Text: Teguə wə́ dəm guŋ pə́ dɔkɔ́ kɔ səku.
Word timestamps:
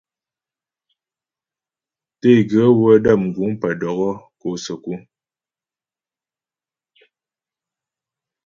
Teguə 2.21 2.63
wə́ 2.79 2.93
dəm 3.03 3.21
guŋ 3.35 3.51
pə́ 3.61 3.71
dɔkɔ́ 3.79 4.11
kɔ 4.39 4.49
səku. 4.63 4.93